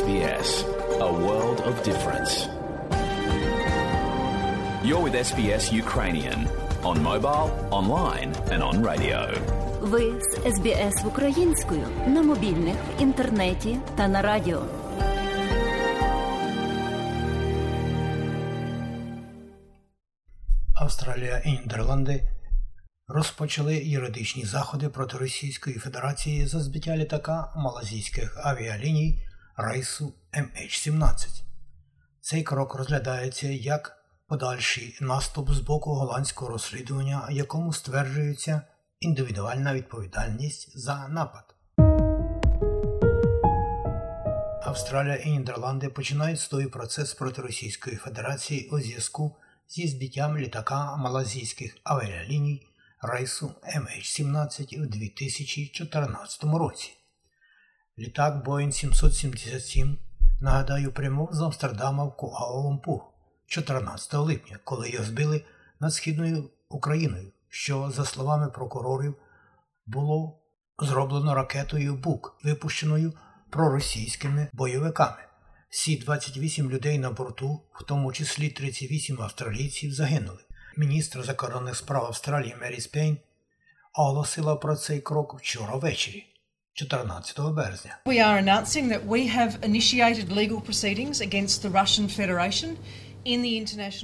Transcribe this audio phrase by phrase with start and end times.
[0.00, 0.50] SBS,
[1.08, 2.32] a world of difference.
[4.86, 6.40] You're with SBS Ukrainian
[6.90, 7.48] on mobile,
[7.80, 9.20] online, and on radio.
[9.80, 14.62] Ви з СБС українською на мобільних, в інтернеті та на радіо.
[20.74, 22.24] Австралія і Нідерланди
[23.08, 31.42] розпочали юридичні заходи проти Російської Федерації за збиття літака малазійських авіаліній рейсу MH17.
[32.20, 33.96] Цей крок розглядається як
[34.26, 38.62] подальший наступ з боку голландського розслідування, якому стверджується
[39.00, 41.54] індивідуальна відповідальність за напад.
[44.62, 49.36] Австралія і Нідерланди починають судовий процес проти Російської Федерації у зв'язку
[49.68, 52.66] зі збиттям літака малазійських авіаліній
[53.02, 56.99] рейсу MH17 у 2014 році.
[58.00, 59.98] Літак Boeing 777,
[60.40, 63.00] нагадаю, прямов з Амстердама в Куала-Лумпур
[63.46, 65.44] 14 липня, коли його збили
[65.80, 69.14] над східною Україною, що, за словами прокурорів,
[69.86, 70.38] було
[70.78, 73.12] зроблено ракетою Бук, випущеною
[73.50, 75.22] проросійськими бойовиками.
[75.70, 80.40] Всі 28 людей на борту, в тому числі 38 австралійців, загинули.
[80.76, 83.18] Міністр закордонних справ Австралії Мері Спейн
[83.94, 86.29] оголосила про цей крок вчора ввечері,
[86.86, 87.98] 14 березня.
[88.06, 92.76] We are announcing that we have initiated legal proceedings against the Russian Federation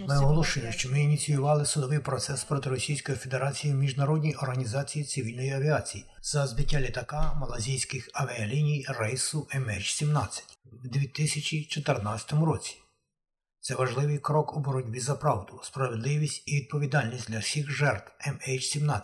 [0.09, 6.05] Ми оголошуємо, що ми ініціювали судовий процес проти Російської Федерації в Міжнародній організації цивільної авіації
[6.23, 10.43] за збиття літака малазійських авіаліній рейсу MH17
[10.85, 12.77] в 2014 році.
[13.61, 19.01] Це важливий крок у боротьбі за правду, справедливість і відповідальність для всіх жертв MH17,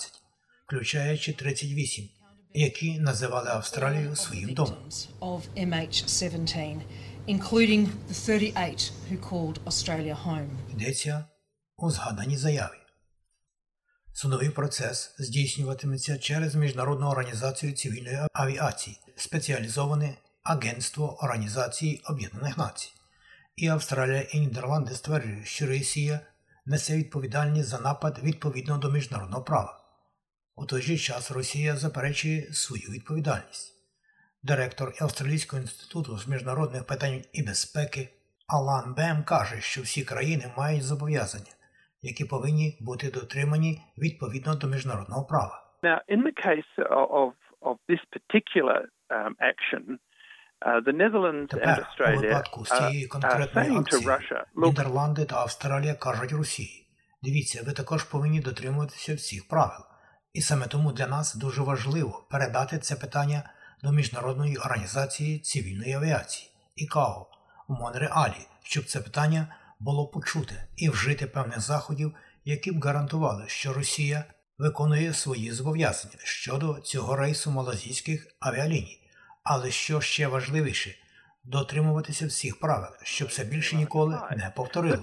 [0.67, 2.09] включаючи 38,
[2.55, 4.75] які називали Австралію своїм домом.
[4.89, 6.81] victims of MH17,
[7.29, 10.49] including the 38 who called Australia home.
[10.73, 11.25] Йдеться
[11.77, 12.77] у згаданій заяві.
[14.15, 22.93] Судовий процес здійснюватиметься через Міжнародну організацію цивільної авіації, спеціалізоване Агентство Організації Об'єднаних Націй.
[23.57, 26.21] І Австралія і Нідерланди стверджують, що Росія
[26.67, 29.82] несе відповідальність за напад відповідно до міжнародного права.
[30.57, 33.73] У той же час Росія заперечує свою відповідальність.
[34.43, 38.09] Директор Австралійського інституту з міжнародних питань і безпеки
[38.47, 41.53] Алан Бем каже, що всі країни мають зобов'язання,
[42.03, 45.59] які повинні бути дотримані відповідно до міжнародного права.
[45.83, 46.75] Now, in the case
[47.21, 48.81] of, of this particular
[49.11, 49.83] um, action,
[50.67, 54.09] uh, Тепер у випадку з цієї конкретної акції
[54.55, 56.87] Нідерланди та Австралія кажуть Росії:
[57.23, 59.92] дивіться, ви також повинні дотримуватися всіх правил.
[60.33, 63.51] І саме тому для нас дуже важливо передати це питання
[63.83, 67.27] до Міжнародної організації цивільної авіації ІКАО
[67.69, 73.73] у Монреалі, щоб це питання було почуте і вжити певних заходів, які б гарантували, що
[73.73, 74.25] Росія
[74.59, 78.99] виконує свої зобов'язання щодо цього рейсу малазійських авіаліній.
[79.43, 80.95] Але що ще важливіше,
[81.45, 85.03] дотримуватися всіх правил, щоб це більше ніколи не повторилося.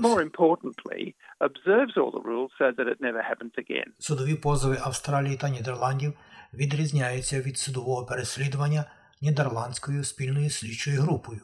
[4.00, 6.14] Судові позови Австралії та Нідерландів
[6.54, 8.86] відрізняються від судового переслідування
[9.22, 11.42] нідерландською спільною слідчою групою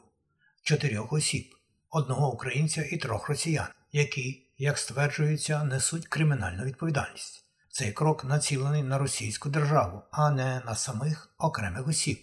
[0.65, 1.55] чотирьох осіб,
[1.89, 7.45] одного українця і трьох росіян, які, як стверджується, несуть кримінальну відповідальність.
[7.69, 12.17] Цей крок націлений на російську державу, а не на самих окремих осіб.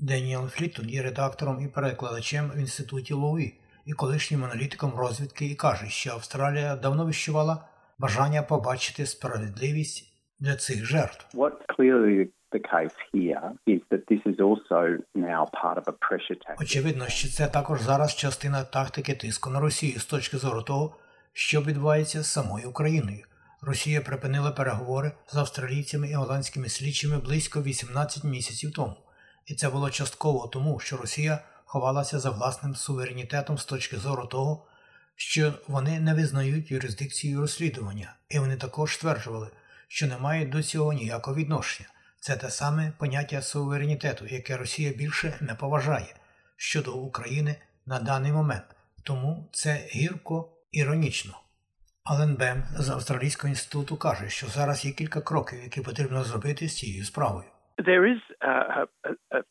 [0.00, 3.54] Деніел Фліттон є редактором і перекладачем в інституті Лоуї
[3.86, 7.64] і колишнім аналітиком розвідки і каже, що Австралія давно віщувала
[7.98, 11.26] бажання побачити справедливість для цих жертв.
[16.60, 20.96] Очевидно, що це також зараз частина тактики тиску на Росію з точки зору того,
[21.32, 23.24] що відбувається з самою Україною.
[23.62, 28.96] Росія припинила переговори з австралійцями і голландськими слідчими близько 18 місяців тому.
[29.48, 34.66] І це було частково тому, що Росія ховалася за власним суверенітетом з точки зору того,
[35.16, 39.50] що вони не визнають юрисдикцію розслідування, і вони також стверджували,
[39.88, 41.88] що не мають до цього ніякого відношення.
[42.20, 46.16] Це те саме поняття суверенітету, яке Росія більше не поважає
[46.56, 47.56] щодо України
[47.86, 48.64] на даний момент.
[49.02, 51.40] Тому це гірко іронічно.
[52.04, 56.76] Ален Бем з Австралійського інституту каже, що зараз є кілька кроків, які потрібно зробити з
[56.76, 57.44] цією справою.
[57.86, 58.86] There is uh,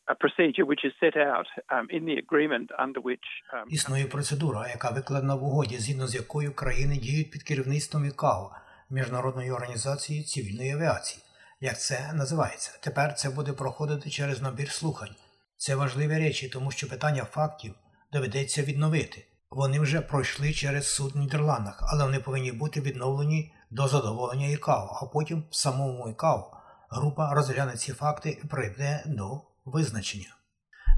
[0.06, 4.68] a, procedure which is set out um, in the agreement under which um, Існує процедура,
[4.68, 8.50] яка викладена в угоді, згідно з якою країни діють під керівництвом ІКАО
[8.90, 11.22] Міжнародної організації цивільної авіації.
[11.60, 12.78] Як це називається?
[12.82, 15.14] Тепер це буде проходити через набір слухань.
[15.56, 17.74] Це важливі речі, тому що питання фактів
[18.12, 19.24] доведеться відновити.
[19.50, 24.98] Вони вже пройшли через суд в Нідерландах, але вони повинні бути відновлені до задоволення ІКАО,
[25.02, 26.57] а потім в самому ІКАО
[26.88, 30.34] група розгляне ці факти і прийде до визначення.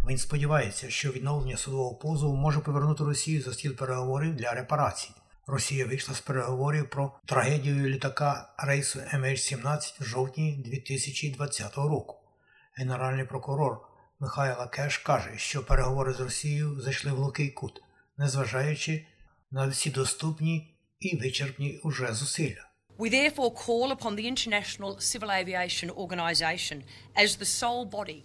[0.09, 5.11] Він сподівається, що відновлення судового позову може повернути Росію за стіл переговорів для репарацій.
[5.47, 12.17] Росія вийшла з переговорів про трагедію літака рейсу MH17 в жовтні 2020 року.
[12.75, 13.79] Генеральний прокурор
[14.21, 17.83] Михайло Кеш каже, що переговори з Росією зайшли в глухий кут,
[18.17, 19.07] незважаючи
[19.51, 22.70] на всі доступні і вичерпні уже зусилля.
[23.01, 26.79] We therefore call upon the International Civil Aviation Organisation
[27.17, 28.23] as the sole body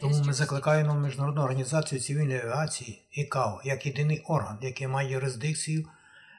[0.00, 5.88] Тому ми закликаємо Міжнародну організацію цивільної авіації ІКАО як єдиний орган, який має юрисдикцію,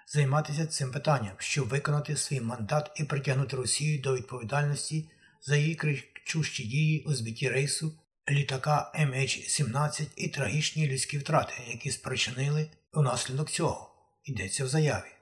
[0.08, 5.10] займатися цим питанням, щоб виконати свій мандат і притягнути Росію до відповідальності
[5.42, 7.94] за її кричущі дії у збитті рейсу
[8.30, 13.90] літака MH17 і трагічні людські втрати, які спричинили унаслідок цього.
[14.26, 15.14] Йдеться в заяві.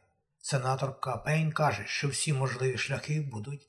[0.42, 3.68] Сенатор Капейн каже, що всі можливі шляхи будуть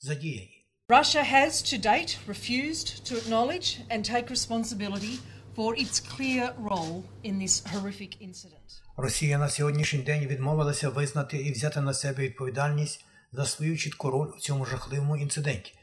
[0.00, 0.64] задіяні.
[0.88, 5.14] Russia has to date refused to acknowledge and take responsibility
[5.56, 8.82] for its clear role in this horrific incident.
[8.96, 14.28] Росія на сьогоднішній день відмовилася визнати і взяти на себе відповідальність за свою чітку роль
[14.36, 15.74] у цьому жахливому інциденті.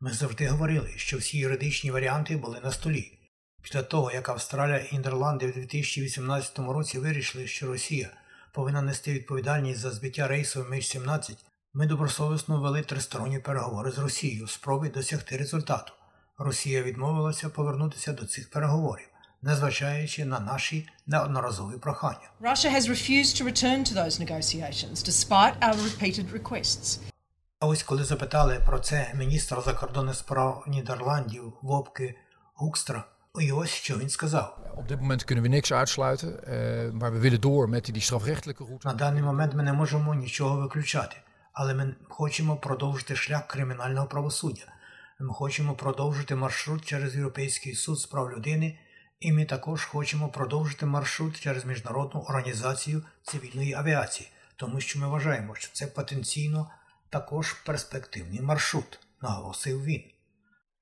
[0.00, 3.18] Ми завжди говорили, що всі юридичні варіанти були на столі.
[3.62, 8.10] Після того, як Австралія і Нідерланди в 2018 році вирішили, що Росія
[8.54, 11.36] повинна нести відповідальність за збиття рейсу MH17,
[11.74, 15.92] ми добросовісно вели тристоронні переговори з Росією в спробі досягти результату.
[16.38, 19.06] Росія відмовилася повернутися до цих переговорів,
[19.42, 22.30] незважаючи на наші неодноразові прохання.
[22.40, 27.00] Russia has refused to return to those negotiations despite our repeated requests.
[27.60, 32.14] А ось коли запитали про це міністра закордонних справ Нідерландів Вопки
[32.54, 33.04] Гукстра,
[33.40, 34.58] і ось що він сказав.
[34.76, 38.64] Op dit moment kunnen we niks uitsluiten, eh, maar we willen door met die strafrechtelijke
[38.64, 38.86] route.
[38.86, 41.16] На даний момент ми не можемо нічого виключати,
[41.52, 44.64] але ми хочемо продовжити шлях кримінального правосуддя.
[45.20, 48.78] Ми хочемо продовжити маршрут через Європейський суд з прав людини,
[49.20, 55.54] і ми також хочемо продовжити маршрут через Міжнародну організацію цивільної авіації, тому що ми вважаємо,
[55.54, 56.70] що це потенційно
[57.10, 60.02] також перспективний маршрут, наголосив він.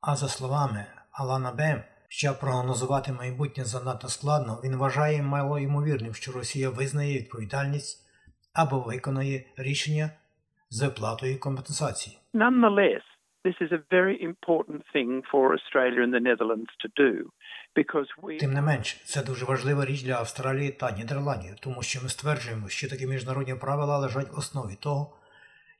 [0.00, 1.82] А за словами Алана Бем,
[2.14, 8.08] що прогнозувати майбутнє занадто складно, він вважає малоймовірним, що Росія визнає відповідальність
[8.54, 10.10] або виконає рішення
[10.70, 12.18] з виплатою компенсації.
[12.34, 13.04] Nonetheless,
[13.44, 17.12] this is a very important thing for Australia and the Netherlands to do
[17.78, 22.02] because we Тим не менш, це дуже важлива річ для Австралії та Нідерландів, тому що
[22.02, 25.16] ми стверджуємо, що такі міжнародні правила лежать в основі того,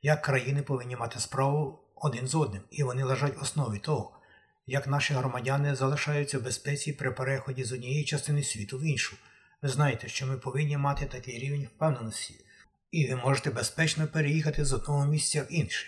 [0.01, 4.19] як країни повинні мати справу один з одним, і вони лежать в основі того,
[4.67, 9.15] як наші громадяни залишаються в безпеці при переході з однієї частини світу в іншу.
[9.61, 12.45] Ви знаєте, що ми повинні мати такий рівень впевненості,
[12.91, 15.87] і ви можете безпечно переїхати з одного місця в інше.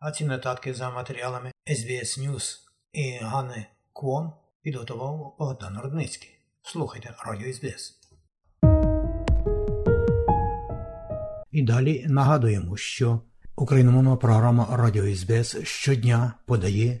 [0.00, 2.58] А ці нотатки за матеріалами SBS News
[2.92, 6.30] і Ганни Квон підготував Богдан Рудницький.
[6.62, 8.00] Слухайте Радіо СБС.
[11.50, 13.20] І далі нагадуємо, що
[13.56, 17.00] україномовна програма Радіо СБС щодня подає